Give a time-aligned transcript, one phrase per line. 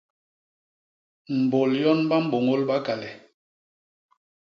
[1.41, 3.09] Mbôl yon ba mbôñôl bakale.